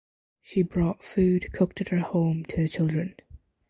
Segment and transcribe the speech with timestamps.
[0.41, 3.13] She brought food cooked at her home to the children.